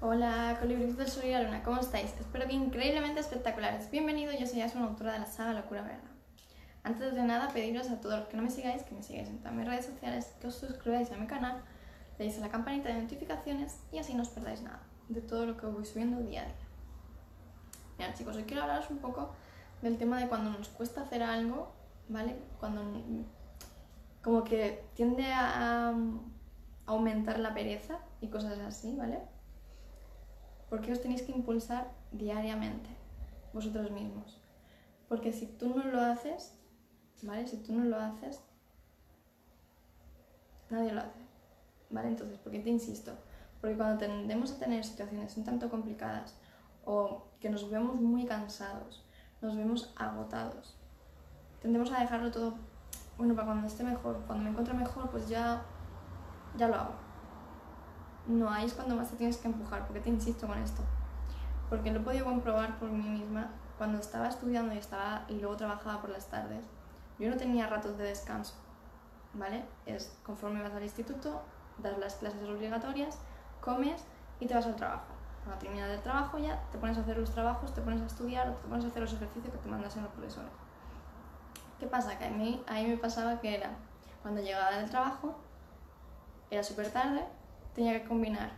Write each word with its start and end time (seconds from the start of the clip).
Hola, 0.00 0.56
colibríes 0.60 0.96
del 0.96 1.08
Sol 1.08 1.24
y 1.24 1.32
la 1.32 1.42
Luna, 1.42 1.64
¿cómo 1.64 1.80
estáis? 1.80 2.14
Espero 2.20 2.46
que 2.46 2.52
increíblemente 2.52 3.18
espectaculares. 3.18 3.90
Bienvenido, 3.90 4.32
yo 4.32 4.46
soy 4.46 4.60
Asun, 4.60 4.82
autora 4.82 5.14
de 5.14 5.18
la 5.18 5.26
saga 5.26 5.52
Locura 5.52 5.82
Verdad. 5.82 5.98
Antes 6.84 7.14
de 7.14 7.22
nada, 7.24 7.48
pediros 7.48 7.90
a 7.90 8.00
todos 8.00 8.20
los 8.20 8.28
que 8.28 8.36
no 8.36 8.44
me 8.44 8.50
sigáis, 8.50 8.84
que 8.84 8.94
me 8.94 9.02
sigáis 9.02 9.28
en 9.28 9.38
todas 9.38 9.54
mis 9.54 9.66
redes 9.66 9.86
sociales, 9.86 10.36
que 10.40 10.46
os 10.46 10.54
suscribáis 10.54 11.10
a 11.10 11.16
mi 11.16 11.26
canal, 11.26 11.64
le 12.16 12.26
deis 12.26 12.38
a 12.38 12.42
la 12.42 12.48
campanita 12.48 12.90
de 12.90 13.02
notificaciones 13.02 13.80
y 13.90 13.98
así 13.98 14.14
no 14.14 14.22
os 14.22 14.28
perdáis 14.28 14.62
nada 14.62 14.80
de 15.08 15.20
todo 15.20 15.46
lo 15.46 15.56
que 15.56 15.66
voy 15.66 15.84
subiendo 15.84 16.20
día 16.20 16.42
a 16.42 16.44
día. 16.44 16.54
Mira 17.98 18.14
chicos, 18.14 18.36
hoy 18.36 18.44
quiero 18.44 18.62
hablaros 18.62 18.88
un 18.90 18.98
poco 18.98 19.32
del 19.82 19.98
tema 19.98 20.20
de 20.20 20.28
cuando 20.28 20.50
nos 20.50 20.68
cuesta 20.68 21.00
hacer 21.00 21.24
algo, 21.24 21.72
¿vale? 22.08 22.36
Cuando 22.60 22.84
como 24.22 24.44
que 24.44 24.84
tiende 24.94 25.24
a 25.32 25.92
aumentar 26.86 27.40
la 27.40 27.52
pereza 27.52 27.98
y 28.20 28.28
cosas 28.28 28.60
así, 28.60 28.94
¿vale? 28.94 29.18
Porque 30.68 30.92
os 30.92 31.00
tenéis 31.00 31.22
que 31.22 31.32
impulsar 31.32 31.90
diariamente, 32.12 32.90
vosotros 33.52 33.90
mismos. 33.90 34.40
Porque 35.08 35.32
si 35.32 35.46
tú 35.46 35.74
no 35.74 35.84
lo 35.84 36.00
haces, 36.00 36.54
¿vale? 37.22 37.46
Si 37.46 37.56
tú 37.58 37.72
no 37.72 37.84
lo 37.84 37.96
haces, 37.98 38.42
nadie 40.68 40.92
lo 40.92 41.00
hace, 41.00 41.20
¿vale? 41.90 42.08
Entonces, 42.08 42.38
¿por 42.38 42.52
qué 42.52 42.60
te 42.60 42.68
insisto? 42.68 43.12
Porque 43.60 43.76
cuando 43.76 43.98
tendemos 43.98 44.52
a 44.52 44.58
tener 44.58 44.84
situaciones 44.84 45.36
un 45.36 45.44
tanto 45.44 45.70
complicadas 45.70 46.36
o 46.84 47.24
que 47.40 47.48
nos 47.48 47.70
vemos 47.70 47.96
muy 48.00 48.26
cansados, 48.26 49.04
nos 49.40 49.56
vemos 49.56 49.92
agotados, 49.96 50.76
tendemos 51.62 51.90
a 51.92 52.00
dejarlo 52.00 52.30
todo, 52.30 52.54
bueno, 53.16 53.34
para 53.34 53.46
cuando 53.46 53.66
esté 53.66 53.84
mejor, 53.84 54.22
cuando 54.26 54.44
me 54.44 54.50
encuentre 54.50 54.74
mejor, 54.74 55.10
pues 55.10 55.28
ya, 55.28 55.62
ya 56.56 56.68
lo 56.68 56.74
hago 56.74 57.07
no, 58.28 58.50
ahí 58.50 58.66
es 58.66 58.74
cuando 58.74 58.94
más 58.94 59.08
te 59.08 59.16
tienes 59.16 59.38
que 59.38 59.48
empujar, 59.48 59.86
porque 59.86 60.00
te 60.00 60.10
insisto 60.10 60.46
con 60.46 60.58
esto. 60.58 60.82
Porque 61.70 61.90
lo 61.90 62.00
he 62.00 62.02
podido 62.02 62.26
comprobar 62.26 62.78
por 62.78 62.90
mí 62.90 63.08
misma 63.08 63.48
cuando 63.78 63.98
estaba 63.98 64.28
estudiando 64.28 64.74
y, 64.74 64.78
estaba, 64.78 65.24
y 65.28 65.40
luego 65.40 65.56
trabajaba 65.56 66.00
por 66.00 66.10
las 66.10 66.26
tardes. 66.26 66.64
Yo 67.18 67.30
no 67.30 67.36
tenía 67.36 67.66
ratos 67.66 67.96
de 67.96 68.04
descanso, 68.04 68.54
¿vale? 69.32 69.64
Es 69.86 70.14
conforme 70.24 70.62
vas 70.62 70.72
al 70.74 70.82
instituto, 70.82 71.40
das 71.78 71.98
las 71.98 72.16
clases 72.16 72.46
obligatorias, 72.46 73.18
comes 73.62 74.04
y 74.40 74.46
te 74.46 74.54
vas 74.54 74.66
al 74.66 74.76
trabajo. 74.76 75.06
Cuando 75.44 75.58
terminas 75.64 75.90
el 75.90 76.02
trabajo 76.02 76.38
ya 76.38 76.62
te 76.70 76.76
pones 76.76 76.98
a 76.98 77.00
hacer 77.00 77.16
los 77.16 77.30
trabajos, 77.30 77.72
te 77.72 77.80
pones 77.80 78.02
a 78.02 78.06
estudiar 78.06 78.50
o 78.50 78.52
te 78.52 78.68
pones 78.68 78.84
a 78.84 78.88
hacer 78.88 79.02
los 79.02 79.12
ejercicios 79.14 79.52
que 79.52 79.58
te 79.58 79.68
mandas 79.68 79.96
en 79.96 80.02
los 80.02 80.12
profesores. 80.12 80.50
¿Qué 81.80 81.86
pasa? 81.86 82.18
Que 82.18 82.26
a 82.26 82.30
mí, 82.30 82.62
a 82.66 82.74
mí 82.74 82.86
me 82.88 82.98
pasaba 82.98 83.40
que 83.40 83.54
era, 83.54 83.70
cuando 84.20 84.42
llegaba 84.42 84.76
del 84.76 84.90
trabajo, 84.90 85.34
era 86.50 86.62
súper 86.62 86.90
tarde, 86.90 87.24
tenía 87.78 87.92
que 87.92 88.08
combinar 88.08 88.50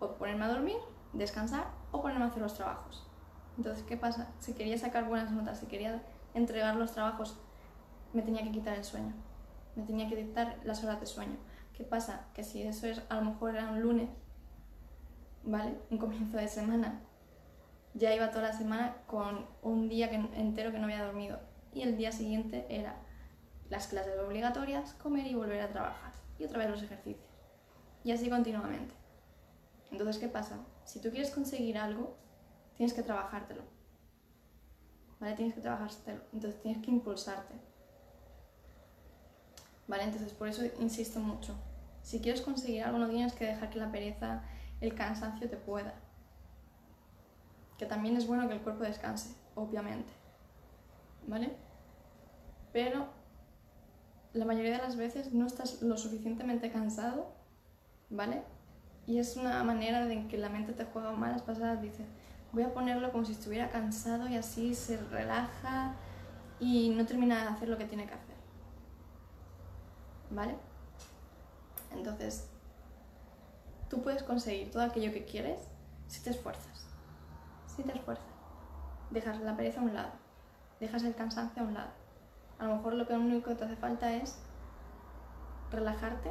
o 0.00 0.14
ponerme 0.14 0.44
a 0.44 0.48
dormir, 0.48 0.78
descansar 1.12 1.68
o 1.92 2.02
ponerme 2.02 2.24
a 2.24 2.26
hacer 2.26 2.42
los 2.42 2.54
trabajos. 2.54 3.06
Entonces, 3.56 3.84
¿qué 3.84 3.96
pasa? 3.96 4.32
Si 4.40 4.52
quería 4.52 4.76
sacar 4.76 5.06
buenas 5.06 5.30
notas, 5.30 5.60
si 5.60 5.66
quería 5.66 6.02
entregar 6.34 6.74
los 6.74 6.90
trabajos, 6.90 7.38
me 8.12 8.22
tenía 8.22 8.42
que 8.42 8.50
quitar 8.50 8.76
el 8.76 8.82
sueño, 8.82 9.14
me 9.76 9.84
tenía 9.84 10.08
que 10.08 10.16
dictar 10.16 10.58
las 10.64 10.82
horas 10.82 10.98
de 10.98 11.06
sueño. 11.06 11.36
¿Qué 11.72 11.84
pasa? 11.84 12.26
Que 12.34 12.42
si 12.42 12.60
eso 12.62 12.88
es, 12.88 13.00
a 13.08 13.14
lo 13.14 13.30
mejor 13.30 13.54
era 13.54 13.70
un 13.70 13.80
lunes, 13.80 14.10
¿vale? 15.44 15.78
Un 15.90 15.98
comienzo 15.98 16.36
de 16.36 16.48
semana, 16.48 17.00
ya 17.94 18.12
iba 18.12 18.30
toda 18.30 18.48
la 18.48 18.52
semana 18.52 18.96
con 19.06 19.46
un 19.62 19.88
día 19.88 20.10
entero 20.10 20.72
que 20.72 20.78
no 20.78 20.86
había 20.86 21.04
dormido. 21.04 21.38
Y 21.72 21.82
el 21.82 21.96
día 21.96 22.10
siguiente 22.10 22.66
era 22.68 22.96
las 23.70 23.86
clases 23.86 24.18
obligatorias, 24.18 24.94
comer 24.94 25.28
y 25.28 25.36
volver 25.36 25.60
a 25.60 25.68
trabajar. 25.68 26.12
Y 26.40 26.44
otra 26.44 26.58
vez 26.58 26.70
los 26.70 26.82
ejercicios. 26.82 27.37
Y 28.08 28.10
así 28.10 28.30
continuamente. 28.30 28.94
Entonces, 29.90 30.16
¿qué 30.16 30.28
pasa? 30.28 30.56
Si 30.86 30.98
tú 30.98 31.10
quieres 31.10 31.30
conseguir 31.30 31.76
algo, 31.76 32.16
tienes 32.78 32.94
que 32.94 33.02
trabajártelo. 33.02 33.60
¿Vale? 35.20 35.36
Tienes 35.36 35.54
que 35.54 35.60
trabajártelo. 35.60 36.22
Entonces 36.32 36.58
tienes 36.62 36.82
que 36.82 36.90
impulsarte. 36.90 37.52
¿Vale? 39.88 40.04
Entonces 40.04 40.32
por 40.32 40.48
eso 40.48 40.62
insisto 40.80 41.20
mucho. 41.20 41.54
Si 42.00 42.20
quieres 42.20 42.40
conseguir 42.40 42.84
algo, 42.84 42.96
no 42.96 43.10
tienes 43.10 43.34
que 43.34 43.44
dejar 43.44 43.68
que 43.68 43.78
la 43.78 43.92
pereza, 43.92 44.42
el 44.80 44.94
cansancio 44.94 45.50
te 45.50 45.58
pueda. 45.58 45.92
Que 47.76 47.84
también 47.84 48.16
es 48.16 48.26
bueno 48.26 48.48
que 48.48 48.54
el 48.54 48.62
cuerpo 48.62 48.84
descanse, 48.84 49.34
obviamente. 49.54 50.10
¿Vale? 51.26 51.54
Pero 52.72 53.08
la 54.32 54.46
mayoría 54.46 54.72
de 54.72 54.82
las 54.82 54.96
veces 54.96 55.34
no 55.34 55.46
estás 55.46 55.82
lo 55.82 55.98
suficientemente 55.98 56.72
cansado 56.72 57.36
¿vale? 58.10 58.42
Y 59.06 59.18
es 59.18 59.36
una 59.36 59.62
manera 59.64 60.04
de 60.04 60.26
que 60.28 60.38
la 60.38 60.48
mente 60.48 60.72
te 60.72 60.84
juega 60.84 61.12
malas 61.12 61.42
pasadas, 61.42 61.80
dice, 61.80 62.04
voy 62.52 62.62
a 62.62 62.72
ponerlo 62.72 63.10
como 63.12 63.24
si 63.24 63.32
estuviera 63.32 63.70
cansado 63.70 64.28
y 64.28 64.36
así 64.36 64.74
se 64.74 64.96
relaja 64.96 65.94
y 66.60 66.90
no 66.90 67.06
termina 67.06 67.42
de 67.42 67.48
hacer 67.48 67.68
lo 67.68 67.78
que 67.78 67.86
tiene 67.86 68.06
que 68.06 68.14
hacer. 68.14 68.36
¿Vale? 70.30 70.56
Entonces, 71.92 72.48
tú 73.88 74.02
puedes 74.02 74.22
conseguir 74.22 74.70
todo 74.70 74.82
aquello 74.82 75.12
que 75.12 75.24
quieres 75.24 75.60
si 76.06 76.22
te 76.22 76.30
esfuerzas. 76.30 76.86
Si 77.66 77.82
te 77.82 77.92
esfuerzas. 77.92 78.26
Dejas 79.10 79.40
la 79.40 79.56
pereza 79.56 79.80
a 79.80 79.84
un 79.84 79.94
lado. 79.94 80.12
Dejas 80.80 81.02
el 81.04 81.14
cansancio 81.14 81.62
a 81.62 81.66
un 81.66 81.74
lado. 81.74 81.90
A 82.58 82.64
lo 82.64 82.76
mejor 82.76 82.94
lo 82.94 83.06
que 83.06 83.14
único 83.14 83.48
que 83.48 83.54
te 83.54 83.64
hace 83.64 83.76
falta 83.76 84.12
es 84.12 84.38
relajarte 85.70 86.30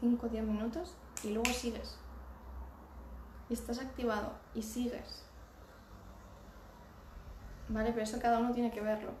5 0.00 0.26
o 0.26 0.28
10 0.28 0.44
minutos 0.44 0.96
y 1.24 1.30
luego 1.30 1.50
sigues. 1.50 1.98
Y 3.48 3.54
estás 3.54 3.78
activado 3.78 4.32
y 4.54 4.62
sigues. 4.62 5.24
¿Vale? 7.68 7.90
Pero 7.90 8.02
eso 8.02 8.18
cada 8.20 8.38
uno 8.38 8.52
tiene 8.52 8.70
que 8.70 8.80
verlo. 8.80 9.12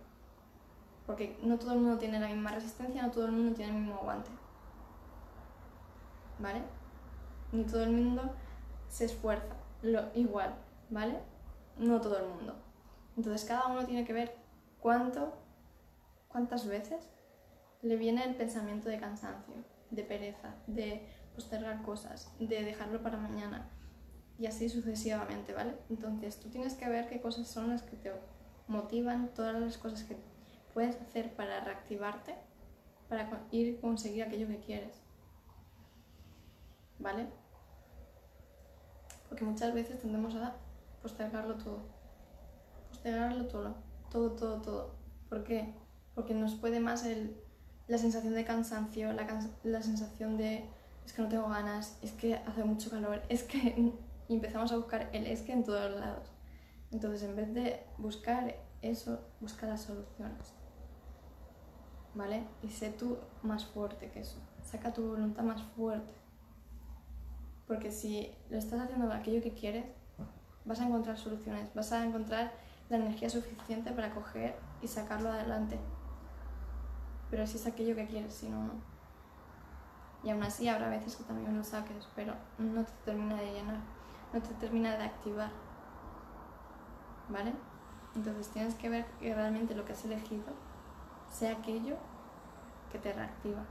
Porque 1.06 1.38
no 1.42 1.58
todo 1.58 1.72
el 1.72 1.80
mundo 1.80 1.98
tiene 1.98 2.20
la 2.20 2.28
misma 2.28 2.50
resistencia, 2.50 3.02
no 3.02 3.10
todo 3.10 3.26
el 3.26 3.32
mundo 3.32 3.54
tiene 3.54 3.72
el 3.72 3.78
mismo 3.78 3.96
aguante. 4.00 4.30
¿Vale? 6.38 6.62
Ni 7.52 7.64
todo 7.64 7.82
el 7.82 7.92
mundo 7.92 8.34
se 8.88 9.06
esfuerza 9.06 9.56
lo, 9.82 10.02
igual, 10.14 10.54
¿vale? 10.90 11.18
No 11.78 12.00
todo 12.00 12.18
el 12.18 12.26
mundo. 12.26 12.54
Entonces 13.16 13.44
cada 13.46 13.66
uno 13.66 13.84
tiene 13.84 14.04
que 14.04 14.12
ver 14.12 14.36
cuánto, 14.80 15.32
cuántas 16.28 16.66
veces 16.66 17.08
le 17.82 17.96
viene 17.96 18.24
el 18.24 18.34
pensamiento 18.34 18.88
de 18.88 18.98
cansancio, 18.98 19.54
de 19.90 20.02
pereza, 20.02 20.54
de 20.66 21.06
postergar 21.34 21.82
cosas, 21.82 22.32
de 22.38 22.64
dejarlo 22.64 23.02
para 23.02 23.16
mañana 23.16 23.70
y 24.38 24.46
así 24.46 24.68
sucesivamente, 24.68 25.52
¿vale? 25.52 25.76
Entonces 25.90 26.38
tú 26.38 26.48
tienes 26.48 26.74
que 26.74 26.88
ver 26.88 27.08
qué 27.08 27.20
cosas 27.20 27.48
son 27.48 27.70
las 27.70 27.82
que 27.82 27.96
te 27.96 28.12
motivan, 28.68 29.28
todas 29.34 29.60
las 29.60 29.78
cosas 29.78 30.04
que 30.04 30.16
puedes 30.74 31.00
hacer 31.00 31.34
para 31.34 31.60
reactivarte, 31.60 32.34
para 33.08 33.28
ir 33.50 33.80
conseguir 33.80 34.22
aquello 34.22 34.46
que 34.46 34.60
quieres, 34.60 35.00
¿vale? 36.98 37.26
Porque 39.28 39.44
muchas 39.44 39.74
veces 39.74 40.00
tendemos 40.00 40.34
a 40.36 40.54
postergarlo 41.02 41.56
todo, 41.56 41.80
postergarlo 42.90 43.46
todo, 43.46 43.74
todo, 44.10 44.32
todo, 44.32 44.62
todo. 44.62 44.94
¿Por 45.28 45.44
qué? 45.44 45.74
Porque 46.14 46.34
nos 46.34 46.54
puede 46.54 46.80
más 46.80 47.04
el, 47.04 47.36
la 47.88 47.98
sensación 47.98 48.34
de 48.34 48.44
cansancio, 48.44 49.12
la, 49.12 49.26
la 49.64 49.82
sensación 49.82 50.36
de 50.36 50.64
es 51.04 51.14
que 51.14 51.22
no 51.22 51.28
tengo 51.28 51.48
ganas, 51.48 51.98
es 52.02 52.12
que 52.12 52.34
hace 52.34 52.62
mucho 52.62 52.90
calor, 52.90 53.22
es 53.30 53.42
que 53.42 53.94
empezamos 54.28 54.70
a 54.72 54.76
buscar 54.76 55.08
el 55.12 55.26
es 55.26 55.40
que 55.40 55.52
en 55.52 55.64
todos 55.64 55.98
lados. 55.98 56.30
Entonces, 56.90 57.22
en 57.22 57.34
vez 57.34 57.52
de 57.54 57.82
buscar 57.96 58.54
eso, 58.82 59.20
busca 59.40 59.66
las 59.66 59.82
soluciones. 59.82 60.54
¿Vale? 62.14 62.44
Y 62.62 62.68
sé 62.68 62.90
tú 62.90 63.18
más 63.42 63.64
fuerte 63.64 64.10
que 64.10 64.20
eso. 64.20 64.38
Saca 64.62 64.92
tu 64.92 65.08
voluntad 65.08 65.42
más 65.44 65.62
fuerte. 65.62 66.14
Porque 67.66 67.90
si 67.90 68.34
lo 68.50 68.58
estás 68.58 68.80
haciendo 68.80 69.12
aquello 69.12 69.42
que 69.42 69.52
quieres, 69.52 69.84
vas 70.64 70.80
a 70.80 70.86
encontrar 70.86 71.16
soluciones, 71.16 71.72
vas 71.74 71.92
a 71.92 72.04
encontrar 72.04 72.52
la 72.88 72.96
energía 72.96 73.28
suficiente 73.28 73.92
para 73.92 74.14
coger 74.14 74.56
y 74.82 74.88
sacarlo 74.88 75.30
adelante. 75.30 75.78
Pero 77.30 77.46
si 77.46 77.56
es 77.56 77.66
aquello 77.66 77.94
que 77.94 78.06
quieres, 78.06 78.34
si 78.34 78.48
no, 78.48 78.62
no. 78.62 78.72
Y 80.22 80.30
aún 80.30 80.42
así 80.42 80.68
habrá 80.68 80.88
veces 80.88 81.16
que 81.16 81.24
también 81.24 81.56
lo 81.56 81.62
saques, 81.62 82.08
pero 82.14 82.34
no 82.58 82.84
te 82.84 82.92
termina 83.04 83.36
de 83.36 83.52
llenar, 83.52 83.78
no 84.32 84.40
te 84.40 84.54
termina 84.54 84.96
de 84.96 85.04
activar. 85.04 85.50
¿Vale? 87.28 87.52
Entonces 88.16 88.48
tienes 88.48 88.74
que 88.74 88.88
ver 88.88 89.06
que 89.20 89.34
realmente 89.34 89.74
lo 89.74 89.84
que 89.84 89.92
has 89.92 90.04
elegido 90.04 90.44
sea 91.30 91.52
aquello 91.52 91.96
que 92.90 92.98
te 92.98 93.12
reactiva. 93.12 93.64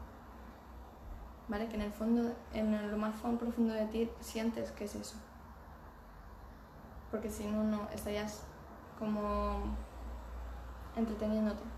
¿Vale? 1.50 1.68
Que 1.68 1.76
en 1.76 1.82
el 1.82 1.92
fondo, 1.92 2.34
en 2.54 2.92
lo 2.92 2.98
más 2.98 3.16
profundo 3.16 3.74
de 3.74 3.86
ti, 3.88 4.10
sientes 4.20 4.72
que 4.72 4.86
es 4.86 4.96
eso. 4.96 5.16
Porque 7.10 7.30
si 7.30 7.46
no, 7.48 7.64
no, 7.64 7.90
estarías 7.90 8.44
como 9.00 9.64
entreteniéndote. 10.96 11.77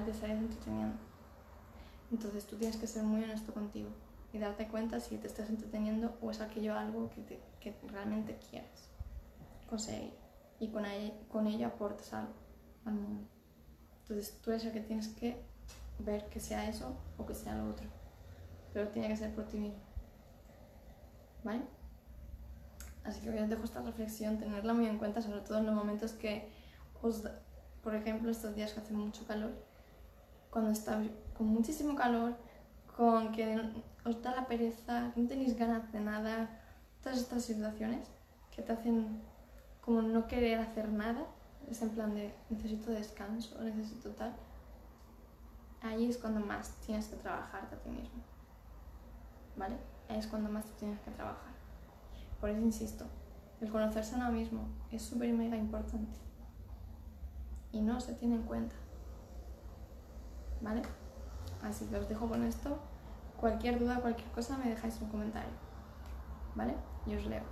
Te 0.00 0.10
estarías 0.10 0.38
entreteniendo. 0.38 0.96
Entonces 2.10 2.46
tú 2.46 2.56
tienes 2.56 2.78
que 2.78 2.86
ser 2.86 3.02
muy 3.02 3.22
honesto 3.22 3.52
contigo. 3.52 3.90
y 4.32 4.38
darte 4.38 4.66
cuenta 4.66 4.98
si 4.98 5.18
te 5.18 5.26
estás 5.26 5.50
entreteniendo 5.50 6.16
o 6.22 6.30
es 6.30 6.40
aquello 6.40 6.74
algo 6.74 7.10
que, 7.10 7.20
te, 7.20 7.38
que 7.60 7.76
realmente 7.88 8.38
quieres 8.50 8.88
conseguir 9.68 10.14
y 10.58 10.68
con, 10.68 10.86
ahí, 10.86 11.12
con 11.28 11.46
ello 11.46 11.66
aportes 11.66 12.14
algo 12.14 12.32
al 12.86 12.94
mundo. 12.94 13.28
Entonces 14.00 14.38
tú 14.40 14.52
eres 14.52 14.64
el 14.64 14.72
que 14.72 14.80
tienes 14.80 15.08
que 15.08 15.36
ver 15.98 16.24
que 16.30 16.40
sea 16.40 16.66
eso 16.66 16.96
o 17.18 17.26
que 17.26 17.34
sea 17.34 17.54
lo 17.56 17.68
otro, 17.68 17.86
pero 18.72 18.88
tiene 18.88 19.08
que 19.08 19.16
ser 19.16 19.34
por 19.34 19.46
ti 19.48 19.58
mismo. 19.58 19.82
¿Vale? 21.44 21.64
Así 23.04 23.20
que 23.20 23.28
os 23.30 23.50
dejo 23.50 23.64
esta 23.64 23.82
reflexión, 23.82 24.38
tenerla 24.38 24.72
muy 24.72 24.86
en 24.86 24.96
cuenta, 24.96 25.20
sobre 25.20 25.40
todo 25.40 25.58
en 25.58 25.66
los 25.66 25.74
momentos 25.74 26.12
que 26.12 26.48
os, 27.02 27.24
por 27.82 27.94
ejemplo, 27.94 28.30
estos 28.30 28.54
días 28.54 28.72
que 28.72 28.80
hace 28.80 28.94
mucho 28.94 29.26
calor, 29.26 29.52
cuando 30.52 30.70
está 30.70 31.02
con 31.36 31.46
muchísimo 31.46 31.96
calor, 31.96 32.36
con 32.94 33.32
que 33.32 33.58
os 34.04 34.22
da 34.22 34.36
la 34.36 34.46
pereza, 34.46 35.10
que 35.14 35.22
no 35.22 35.28
tenéis 35.28 35.56
ganas 35.56 35.90
de 35.92 36.00
nada, 36.00 36.60
todas 37.02 37.18
estas 37.18 37.42
situaciones 37.42 38.06
que 38.54 38.60
te 38.62 38.72
hacen 38.72 39.22
como 39.80 40.02
no 40.02 40.28
querer 40.28 40.60
hacer 40.60 40.90
nada, 40.90 41.26
es 41.70 41.80
en 41.80 41.88
plan 41.90 42.14
de 42.14 42.34
necesito 42.50 42.90
descanso, 42.90 43.60
necesito 43.62 44.10
tal, 44.10 44.34
ahí 45.80 46.06
es 46.06 46.18
cuando 46.18 46.40
más 46.40 46.70
tienes 46.86 47.06
que 47.06 47.16
trabajarte 47.16 47.74
a 47.74 47.78
ti 47.78 47.88
mismo. 47.88 48.22
¿Vale? 49.56 49.76
Ahí 50.08 50.18
es 50.18 50.26
cuando 50.26 50.50
más 50.50 50.66
tienes 50.76 51.00
que 51.00 51.10
trabajar. 51.12 51.52
Por 52.40 52.50
eso 52.50 52.60
insisto, 52.60 53.06
el 53.60 53.70
conocerse 53.70 54.14
a 54.14 54.18
uno 54.18 54.32
mismo 54.32 54.68
es 54.90 55.02
súper 55.02 55.32
mega 55.32 55.56
importante 55.56 56.18
y 57.72 57.80
no 57.80 58.00
se 58.00 58.12
tiene 58.14 58.34
en 58.34 58.42
cuenta. 58.42 58.76
¿Vale? 60.62 60.82
Así 61.62 61.86
que 61.86 61.96
os 61.96 62.08
dejo 62.08 62.28
con 62.28 62.42
esto. 62.44 62.78
Cualquier 63.38 63.78
duda, 63.78 64.00
cualquier 64.00 64.30
cosa, 64.30 64.56
me 64.56 64.70
dejáis 64.70 65.00
un 65.00 65.08
comentario. 65.08 65.52
¿Vale? 66.54 66.74
Y 67.06 67.16
os 67.16 67.26
leo. 67.26 67.42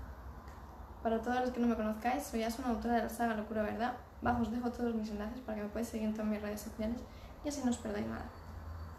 Para 1.03 1.21
todos 1.21 1.41
los 1.41 1.51
que 1.51 1.61
no 1.61 1.67
me 1.67 1.77
conozcáis, 1.77 2.23
soy 2.23 2.43
Asuna, 2.43 2.69
autora 2.69 2.97
de 2.97 3.03
la 3.03 3.09
saga 3.09 3.35
Locura 3.35 3.63
Verdad. 3.63 3.95
Bajo 4.23 4.43
os 4.43 4.51
dejo 4.51 4.71
todos 4.71 4.95
mis 4.95 5.11
enlaces 5.11 5.41
para 5.41 5.57
que 5.57 5.63
me 5.63 5.69
podáis 5.71 5.89
seguir 5.89 6.09
en 6.09 6.15
todas 6.15 6.31
mis 6.31 6.43
redes 6.43 6.61
sociales 6.61 7.01
y 7.43 7.49
así 7.49 7.63
no 7.65 7.71
os 7.71 7.79
perdáis 7.79 8.07
nada. 8.07 8.27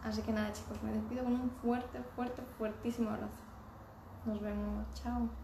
Así 0.02 0.20
que 0.22 0.32
nada 0.32 0.52
chicos, 0.52 0.82
me 0.82 0.92
despido 0.92 1.22
con 1.22 1.34
un 1.34 1.50
fuerte, 1.50 2.00
fuerte, 2.16 2.42
fuertísimo 2.58 3.10
abrazo. 3.10 3.42
Nos 4.26 4.40
vemos. 4.40 4.84
Chao. 4.94 5.41